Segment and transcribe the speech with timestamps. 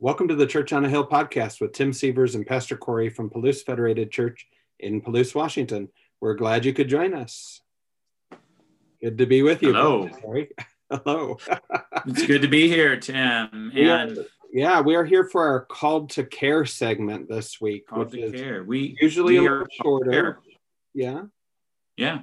[0.00, 3.28] Welcome to the Church on a Hill podcast with Tim Sievers and Pastor Corey from
[3.28, 4.46] Palouse Federated Church
[4.78, 5.88] in Palouse, Washington.
[6.20, 7.60] We're glad you could join us.
[9.02, 9.74] Good to be with you.
[9.74, 10.08] Hello.
[10.22, 10.50] Corey.
[10.88, 11.38] Hello.
[12.06, 13.72] it's good to be here, Tim.
[13.76, 17.88] And yeah, we are here for our called to care segment this week.
[17.88, 18.62] Called to care.
[18.62, 20.38] We usually we a little shorter.
[20.94, 21.22] Yeah.
[21.96, 22.20] Yeah.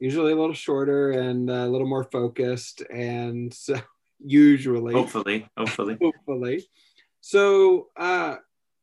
[0.00, 2.80] Usually a little shorter and a little more focused.
[2.90, 3.78] And so
[4.24, 5.98] usually hopefully, hopefully.
[6.00, 6.66] Hopefully.
[7.20, 8.36] So, uh,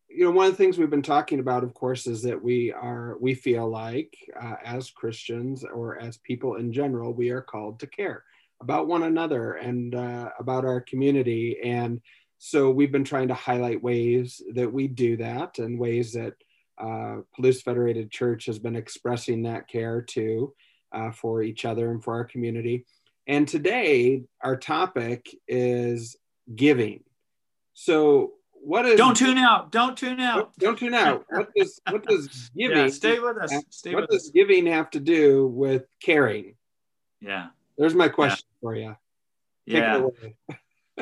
[0.10, 2.72] you know, one of the things we've been talking about, of course, is that we
[2.72, 7.80] are, we feel like uh, as Christians or as people in general, we are called
[7.80, 8.24] to care
[8.62, 11.58] about one another and uh, about our community.
[11.64, 12.02] And
[12.38, 16.34] so we've been trying to highlight ways that we do that and ways that
[16.78, 20.54] uh, Palouse Federated Church has been expressing that care to
[20.92, 22.86] uh, for each other and for our community.
[23.28, 26.16] And today, our topic is
[26.54, 27.05] giving
[27.76, 29.72] so what is don't tune out.
[29.72, 30.58] Don't tune out.
[30.58, 31.24] Don't, tune out.
[31.30, 33.54] What does what does giving yeah, stay with us.
[33.70, 34.32] stay what with does us.
[34.32, 36.56] giving have to do with caring?
[37.22, 37.50] Yeah.
[37.78, 38.62] There's my question yeah.
[38.62, 38.96] for you
[39.68, 40.08] Take yeah.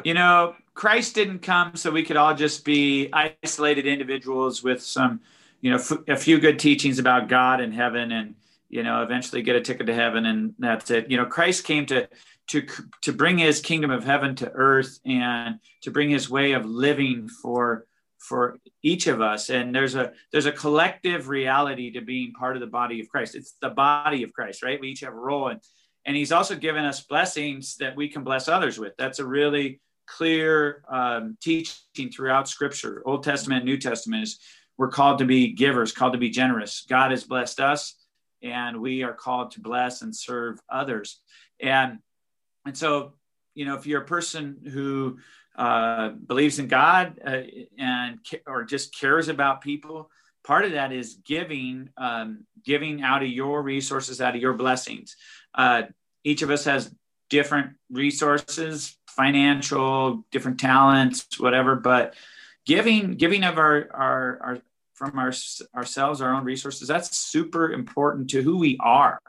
[0.04, 5.22] you know christ didn't come so we could all just be isolated individuals with some
[5.62, 8.36] you know f- a few good teachings about god and heaven and
[8.74, 11.10] you know eventually get a ticket to heaven and that's it.
[11.10, 12.10] You know christ came to
[12.48, 12.66] to
[13.02, 17.30] to bring his kingdom of heaven to earth and to bring his way of living
[17.30, 17.86] for
[18.18, 19.50] for each of us.
[19.50, 23.36] And there's a there's a collective reality to being part of the body of christ.
[23.36, 24.80] It's the body of christ right?
[24.80, 25.50] We each have a role.
[25.50, 25.62] And
[26.06, 28.94] and he's also given us blessings that we can bless others with.
[28.98, 33.04] That's a really clear um, teaching throughout scripture.
[33.06, 34.40] Old testament new testament is
[34.78, 36.86] we're called to be givers called to be generous.
[36.90, 37.96] God has blessed us
[38.44, 41.22] and we are called to bless and serve others
[41.60, 42.00] and
[42.66, 43.14] and so,
[43.56, 45.18] you know, if you're a person who
[45.58, 47.42] uh, believes in God uh,
[47.78, 50.10] and or just cares about people,
[50.44, 55.16] part of that is giving, um, giving out of your resources, out of your blessings.
[55.54, 55.84] Uh,
[56.24, 56.94] each of us has
[57.30, 61.76] different resources, financial, different talents, whatever.
[61.76, 62.16] But
[62.66, 64.62] giving, giving of our our, our
[64.94, 65.34] from our,
[65.76, 69.20] ourselves, our own resources, that's super important to who we are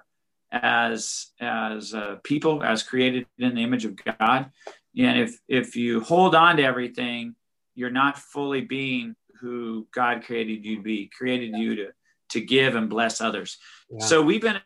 [0.53, 4.51] as as uh, people as created in the image of god.
[4.97, 7.35] And if if you hold on to everything
[7.75, 11.89] you're not fully being who god created you to be created you to
[12.31, 13.59] to give and bless others.
[13.91, 14.05] Yeah.
[14.05, 14.61] so we've been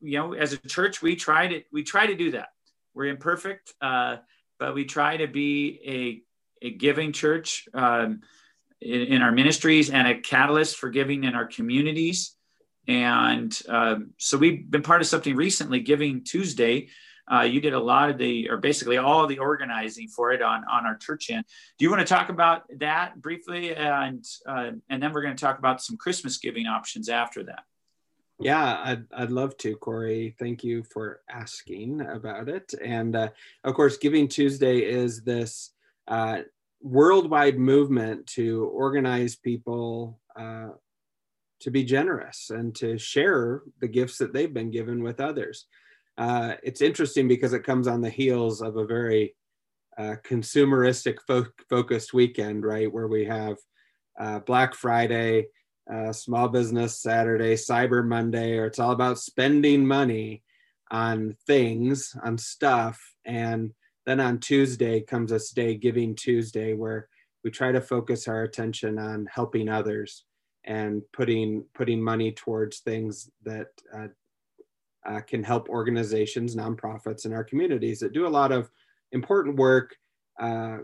[0.00, 2.50] you know as a church we try to we try to do that.
[2.94, 4.18] We're imperfect uh,
[4.62, 6.22] but we try to be
[6.62, 7.68] a, a giving church.
[7.74, 8.20] Um,
[8.84, 12.36] in, in, our ministries and a catalyst for giving in our communities
[12.88, 16.88] and um, so we've been part of something recently, Giving Tuesday.
[17.32, 20.64] Uh, you did a lot of the, or basically all the organizing for it on,
[20.70, 21.44] on our church end.
[21.78, 23.74] Do you want to talk about that briefly?
[23.74, 27.62] And, uh, and then we're going to talk about some Christmas giving options after that.
[28.40, 30.34] Yeah, I'd, I'd love to, Corey.
[30.36, 32.74] Thank you for asking about it.
[32.82, 33.28] And uh,
[33.62, 35.70] of course, Giving Tuesday is this
[36.08, 36.40] uh,
[36.82, 40.68] worldwide movement to organize people uh,
[41.60, 45.66] to be generous and to share the gifts that they've been given with others.
[46.18, 49.34] Uh, it's interesting because it comes on the heels of a very
[49.96, 52.92] uh, consumeristic fo- focused weekend, right?
[52.92, 53.56] Where we have
[54.18, 55.46] uh, Black Friday,
[55.92, 60.42] uh, Small Business Saturday, Cyber Monday, or it's all about spending money
[60.90, 63.00] on things, on stuff.
[63.24, 63.72] And
[64.06, 67.08] then on Tuesday comes this day, Giving Tuesday, where
[67.44, 70.24] we try to focus our attention on helping others
[70.64, 74.08] and putting putting money towards things that uh,
[75.04, 78.70] uh, can help organizations, nonprofits in our communities that do a lot of
[79.10, 79.96] important work
[80.40, 80.78] uh,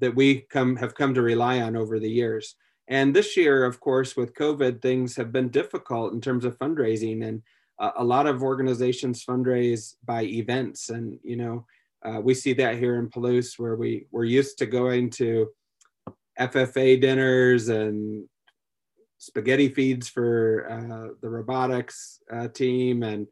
[0.00, 2.56] that we come have come to rely on over the years.
[2.88, 7.24] And this year, of course, with COVID, things have been difficult in terms of fundraising,
[7.24, 7.42] and
[7.96, 10.90] a lot of organizations fundraise by events.
[10.90, 11.66] And you know,
[12.04, 15.48] uh, we see that here in Palouse, where we we're used to going to
[16.38, 18.28] FFA dinners and
[19.18, 23.26] spaghetti feeds for uh, the robotics uh, team and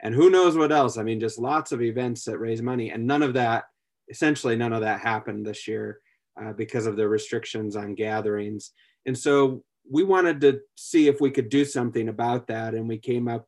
[0.00, 0.98] and who knows what else.
[0.98, 3.64] I mean just lots of events that raise money and none of that
[4.10, 6.00] essentially none of that happened this year
[6.40, 8.72] uh, because of the restrictions on gatherings.
[9.06, 12.98] And so we wanted to see if we could do something about that and we
[12.98, 13.46] came up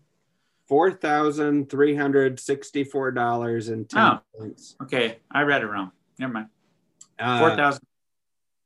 [0.69, 4.77] Four thousand three hundred sixty-four dollars and ten cents.
[4.79, 5.93] Oh, okay, I read it wrong.
[6.19, 6.49] Never mind.
[7.19, 7.87] Uh, Four thousand.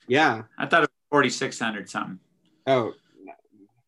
[0.08, 2.18] Yeah, I thought it was forty-six hundred something.
[2.66, 2.92] Oh,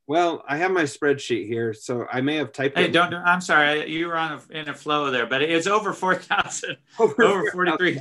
[0.07, 2.77] well, I have my spreadsheet here, so I may have typed.
[2.77, 2.93] Hey, it.
[2.93, 3.15] don't.
[3.15, 6.77] I'm sorry, you were on a, in a flow there, but it's over four thousand,
[6.99, 8.01] over, over forty three,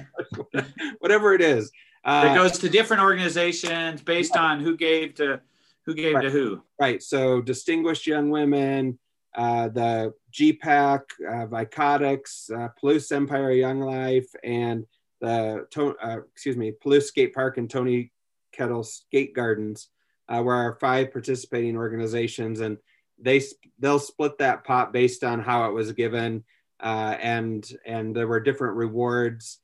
[1.00, 1.72] whatever it is.
[2.04, 5.40] Uh, it goes to different organizations based on who gave to
[5.86, 6.24] who gave right.
[6.24, 6.62] to who.
[6.80, 7.02] Right.
[7.02, 9.00] So, distinguished young women,
[9.36, 14.86] uh, the GPAC, uh, Vicotics, uh, Palouse Empire Young Life, and
[15.22, 15.66] the
[16.04, 18.12] uh, excuse me, Palouse Skate Park and Tony
[18.52, 19.90] Kettle Skate Gardens
[20.30, 22.78] uh, were our five participating organizations, and
[23.20, 23.42] they
[23.80, 26.44] they'll split that pot based on how it was given,
[26.80, 29.60] uh, and and there were different rewards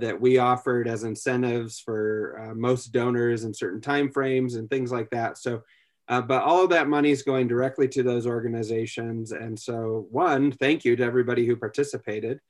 [0.00, 5.10] that we offered as incentives for most donors in certain time frames and things like
[5.10, 5.38] that.
[5.38, 5.62] So.
[6.08, 9.32] Uh, but all of that money is going directly to those organizations.
[9.32, 12.40] And so, one, thank you to everybody who participated.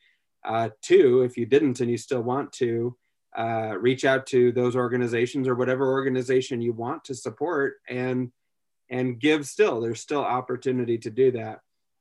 [0.44, 2.96] Uh, two, if you didn't and you still want to,
[3.36, 8.32] uh, reach out to those organizations or whatever organization you want to support and
[8.90, 11.60] and give still there's still opportunity to do that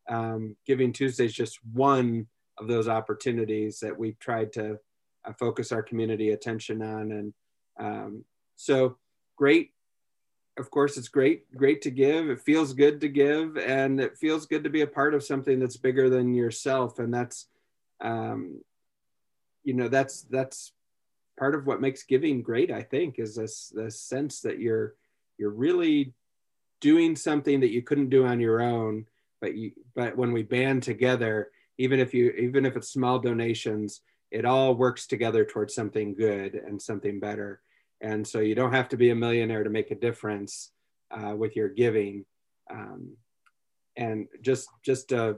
[0.10, 2.25] um, giving tuesday is just one
[2.57, 4.80] of those opportunities that we've tried to
[5.25, 7.33] uh, focus our community attention on and
[7.80, 8.24] um,
[8.56, 8.98] so
[9.36, 9.71] great
[10.57, 12.30] of course it's great great to give.
[12.30, 15.59] It feels good to give and it feels good to be a part of something
[15.59, 17.00] that's bigger than yourself.
[17.00, 17.48] And that's
[18.01, 18.62] um,
[19.68, 20.71] you know that's that's
[21.38, 24.95] part of what makes giving great i think is this this sense that you're
[25.38, 26.13] you're really
[26.80, 29.06] doing something that you couldn't do on your own
[29.42, 34.01] but you but when we band together even if you even if it's small donations
[34.31, 37.62] it all works together towards something good and something better
[38.01, 40.71] and so you don't have to be a millionaire to make a difference
[41.11, 42.25] uh, with your giving
[42.69, 43.15] um,
[43.95, 45.33] and just just uh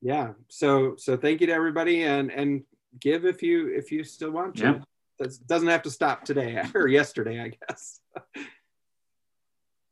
[0.00, 2.62] yeah so so thank you to everybody and and
[3.00, 4.78] give if you if you still want to yeah
[5.22, 8.00] that doesn't have to stop today or yesterday, I guess.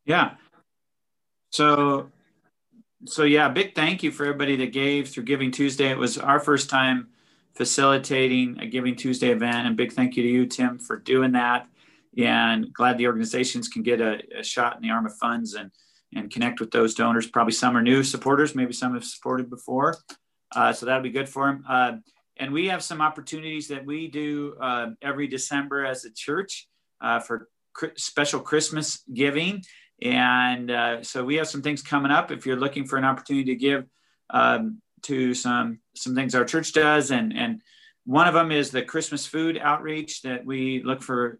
[0.04, 0.32] yeah.
[1.50, 2.10] So,
[3.06, 5.90] so yeah, big thank you for everybody that gave through Giving Tuesday.
[5.90, 7.08] It was our first time
[7.54, 11.66] facilitating a Giving Tuesday event, and big thank you to you, Tim, for doing that.
[12.18, 15.70] And glad the organizations can get a, a shot in the arm of funds and
[16.12, 17.28] and connect with those donors.
[17.28, 19.96] Probably some are new supporters, maybe some have supported before,
[20.56, 21.64] uh, so that'll be good for them.
[21.68, 21.92] Uh,
[22.36, 26.66] and we have some opportunities that we do uh, every December as a church
[27.00, 29.62] uh, for cr- special Christmas giving.
[30.02, 32.30] And uh, so we have some things coming up.
[32.30, 33.84] If you're looking for an opportunity to give
[34.30, 37.60] um, to some some things our church does, and and
[38.04, 41.38] one of them is the Christmas food outreach that we look for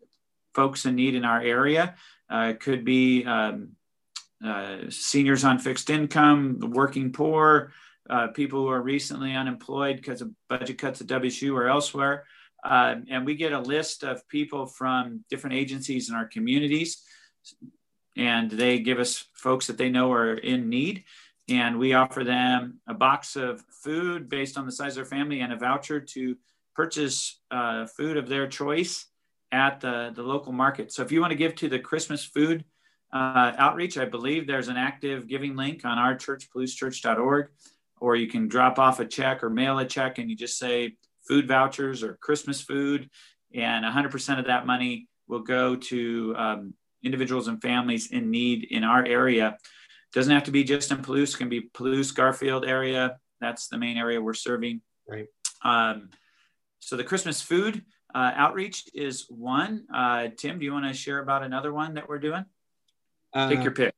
[0.55, 1.95] folks in need in our area.
[2.29, 3.71] Uh, could be um,
[4.45, 7.73] uh, seniors on fixed income, the working poor,
[8.09, 12.25] uh, people who are recently unemployed because of budget cuts at WSU or elsewhere.
[12.65, 17.03] Uh, and we get a list of people from different agencies in our communities,
[18.17, 21.05] and they give us folks that they know are in need.
[21.49, 25.41] And we offer them a box of food based on the size of their family
[25.41, 26.37] and a voucher to
[26.77, 29.07] purchase uh, food of their choice
[29.53, 30.93] at the, the local market.
[30.93, 32.65] So if you want to give to the Christmas food
[33.13, 37.49] uh, outreach, I believe there's an active giving link on our church, palousechurch.org
[38.01, 40.97] or you can drop off a check or mail a check and you just say
[41.29, 43.11] food vouchers or Christmas food,
[43.55, 48.83] and 100% of that money will go to um, individuals and families in need in
[48.83, 49.57] our area.
[50.13, 53.19] Doesn't have to be just in Palouse, can be Palouse, Garfield area.
[53.41, 54.81] That's the main area we're serving.
[55.07, 55.27] Right.
[55.63, 56.11] Um,
[56.81, 59.87] so the Christmas food uh, outreach is one.
[59.95, 62.45] Uh, Tim, do you want to share about another one that we're doing?
[63.33, 63.95] Uh, Take your pick.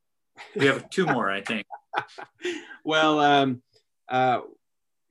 [0.57, 1.67] We have two more, I think.
[2.85, 3.63] well, um,
[4.09, 4.41] uh,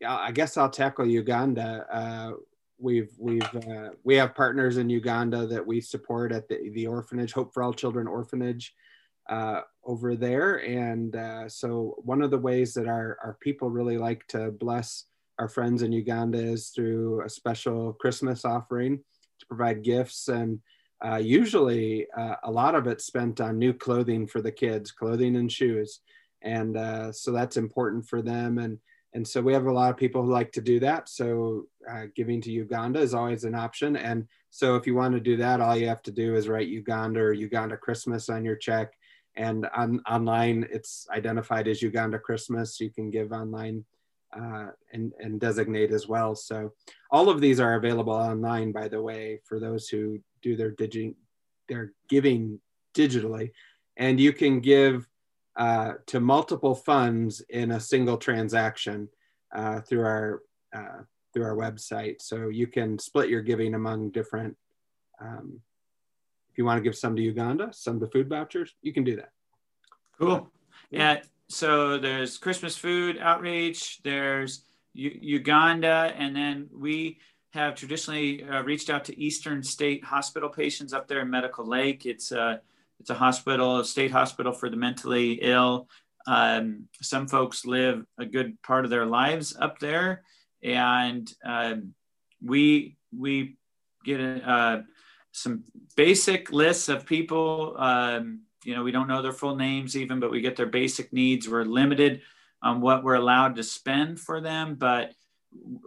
[0.08, 1.86] I guess I'll tackle Uganda.
[1.91, 2.31] Uh,
[2.79, 7.34] we've we've uh, we have partners in Uganda that we support at the the orphanage,
[7.34, 8.74] Hope for All Children Orphanage,
[9.29, 10.58] uh, over there.
[10.58, 15.05] And uh, so one of the ways that our our people really like to bless
[15.41, 19.00] our friends in Uganda is through a special Christmas offering
[19.39, 20.60] to provide gifts and
[21.03, 25.36] uh, usually uh, a lot of it spent on new clothing for the kids, clothing
[25.36, 26.01] and shoes.
[26.43, 28.60] And uh, so that's important for them.
[28.60, 28.77] And,
[29.13, 31.10] and so we have a lot of people who like to do that.
[31.10, 33.95] So uh, giving to Uganda is always an option.
[33.95, 36.67] And so if you want to do that, all you have to do is write
[36.67, 38.93] Uganda or Uganda Christmas on your check.
[39.36, 42.79] And on, online, it's identified as Uganda Christmas.
[42.79, 43.86] You can give online
[44.33, 46.35] uh, and, and designate as well.
[46.35, 46.73] So
[47.09, 51.15] all of these are available online, by the way, for those who do their digi-
[51.67, 52.59] their giving
[52.93, 53.51] digitally,
[53.97, 55.07] and you can give
[55.57, 59.09] uh, to multiple funds in a single transaction
[59.53, 60.41] uh, through our
[60.73, 62.21] uh, through our website.
[62.21, 64.55] So you can split your giving among different.
[65.19, 65.59] Um,
[66.51, 69.15] if you want to give some to Uganda, some to food vouchers, you can do
[69.15, 69.31] that.
[70.19, 70.51] Cool.
[70.89, 71.21] Yeah.
[71.51, 74.00] So there's Christmas food outreach.
[74.03, 77.20] There's U- Uganda, and then we
[77.53, 82.05] have traditionally uh, reached out to Eastern State Hospital patients up there in Medical Lake.
[82.05, 82.62] It's a
[83.01, 85.89] it's a hospital, a state hospital for the mentally ill.
[86.25, 90.24] Um, some folks live a good part of their lives up there,
[90.63, 91.93] and um,
[92.41, 93.58] we we
[94.05, 94.84] get uh,
[95.34, 95.65] some
[95.98, 97.75] basic lists of people.
[97.77, 101.12] Um, you know, we don't know their full names even, but we get their basic
[101.12, 101.50] needs.
[101.50, 102.22] We're limited
[102.62, 105.13] on what we're allowed to spend for them, but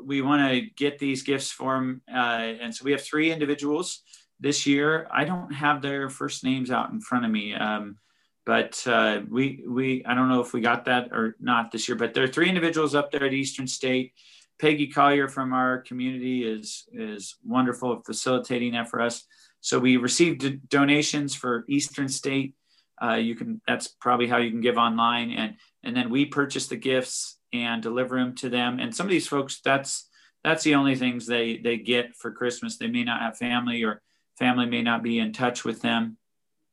[0.02, 2.02] we want to get these gifts for them.
[2.12, 4.02] Uh, and so we have three individuals
[4.40, 5.08] this year.
[5.10, 7.54] I don't have their first names out in front of me.
[7.54, 7.96] Um,
[8.44, 11.96] but uh, we, we, I don't know if we got that or not this year,
[11.96, 14.12] but there are three individuals up there at Eastern State.
[14.60, 19.24] Peggy Collier from our community is, is wonderful at facilitating that for us.
[19.60, 22.54] So we received donations for Eastern State.
[23.02, 25.30] Uh, you can, that's probably how you can give online.
[25.30, 28.80] And, and then we purchase the gifts and deliver them to them.
[28.80, 30.08] And some of these folks, that's
[30.42, 32.76] that's the only things they they get for Christmas.
[32.76, 34.02] They may not have family, or
[34.38, 36.18] family may not be in touch with them,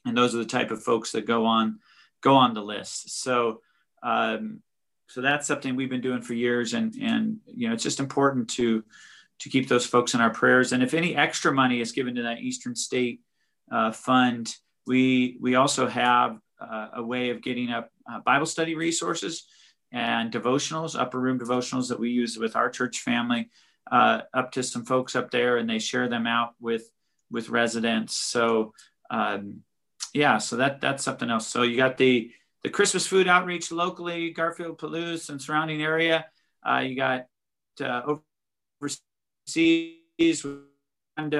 [0.05, 1.79] and those are the type of folks that go on
[2.21, 3.21] go on the list.
[3.21, 3.61] So.
[4.03, 4.61] Um,
[5.07, 8.49] so that's something we've been doing for years, and and you know it's just important
[8.51, 8.81] to
[9.39, 10.71] to keep those folks in our prayers.
[10.71, 13.19] And if any extra money is given to that Eastern State
[13.69, 14.55] uh, Fund,
[14.87, 19.45] we we also have uh, a way of getting up uh, Bible study resources
[19.91, 23.49] and devotionals, upper room devotionals that we use with our church family,
[23.91, 26.89] uh, up to some folks up there, and they share them out with
[27.29, 28.15] with residents.
[28.15, 28.73] So
[29.09, 29.61] um,
[30.13, 31.47] yeah, so that that's something else.
[31.47, 32.31] So you got the
[32.63, 36.25] the Christmas food outreach locally, Garfield, Palouse, and surrounding area.
[36.63, 37.25] Uh, you got
[37.83, 38.17] uh,
[38.79, 40.45] overseas
[41.17, 41.33] and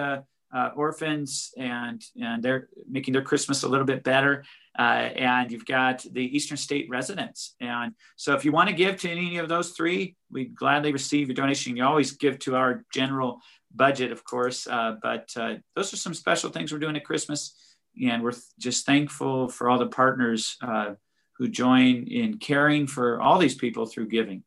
[0.54, 4.44] uh, orphans, and and they're making their Christmas a little bit better.
[4.78, 7.56] Uh, and you've got the Eastern State residents.
[7.60, 11.28] And so if you want to give to any of those three, we gladly receive
[11.28, 11.76] your donation.
[11.76, 13.42] You always give to our general
[13.76, 17.54] budget, of course, uh, but uh, those are some special things we're doing at Christmas.
[18.02, 20.94] And we're just thankful for all the partners uh,
[21.38, 24.44] who join in caring for all these people through giving.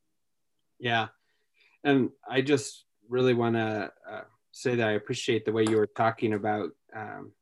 [0.79, 1.09] Yeah.
[1.83, 4.21] And I just really want to uh,
[4.55, 7.33] say that I appreciate the way you were talking about um,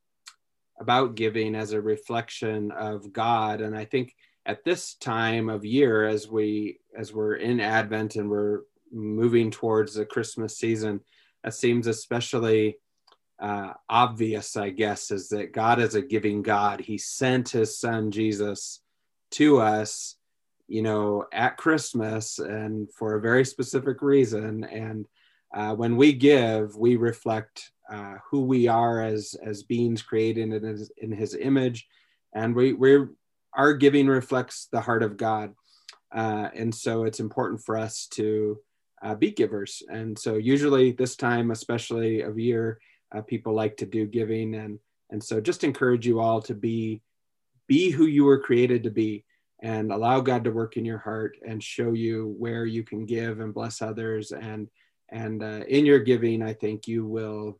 [0.79, 3.61] about giving as a reflection of God.
[3.61, 4.15] And I think
[4.47, 9.93] at this time of year, as we as we're in Advent and we're moving towards
[9.93, 11.01] the Christmas season,
[11.43, 12.77] it seems especially
[13.39, 16.79] uh, obvious, I guess, is that God is a giving God.
[16.79, 18.81] He sent His Son Jesus
[19.31, 20.15] to us,
[20.67, 24.63] you know, at Christmas and for a very specific reason.
[24.63, 25.05] And
[25.53, 30.63] uh, when we give, we reflect uh, who we are as as beings created in
[30.63, 31.87] his, in his image,
[32.33, 33.05] and we we
[33.53, 35.53] our giving reflects the heart of God,
[36.11, 38.59] uh, and so it's important for us to
[39.03, 39.83] uh, be givers.
[39.89, 42.79] And so usually this time, especially of year,
[43.13, 44.79] uh, people like to do giving, and
[45.11, 47.01] and so just encourage you all to be
[47.67, 49.23] be who you were created to be
[49.61, 53.39] and allow God to work in your heart and show you where you can give
[53.39, 54.31] and bless others.
[54.31, 54.67] And
[55.09, 57.59] and uh, in your giving i think you will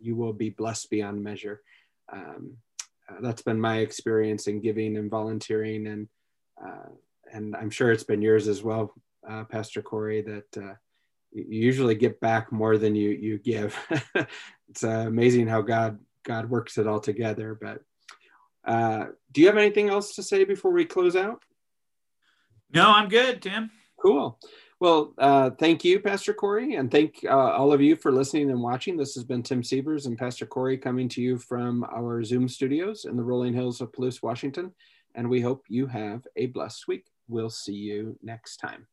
[0.00, 1.62] you will be blessed beyond measure.
[2.12, 2.56] Um,
[3.08, 6.08] uh, that's been my experience in giving and volunteering and
[6.64, 6.88] uh,
[7.32, 8.94] and i'm sure it's been yours as well
[9.28, 10.74] uh, pastor corey that uh,
[11.32, 13.76] you usually get back more than you you give.
[14.68, 17.82] It's uh, amazing how god god works it all together but
[19.32, 21.44] do you have anything else to say before we close out?
[22.72, 23.70] No i'm good tim.
[24.00, 24.38] Cool
[24.80, 28.60] well, uh, thank you, Pastor Corey, and thank uh, all of you for listening and
[28.60, 28.96] watching.
[28.96, 33.06] This has been Tim Sievers and Pastor Corey coming to you from our Zoom studios
[33.06, 34.72] in the rolling hills of Palouse, Washington.
[35.14, 37.06] And we hope you have a blessed week.
[37.26, 38.86] We'll see you next time.